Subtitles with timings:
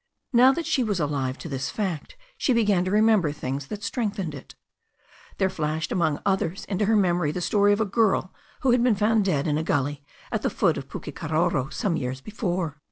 [0.33, 4.33] Now that she was alive to this fact she began to remember things that strengthened
[4.33, 4.55] it.
[5.37, 8.95] There flashed among others into her memory the story of a girl who had been
[8.95, 12.79] found dead in a gully at the foot of Pukekaroro some years before.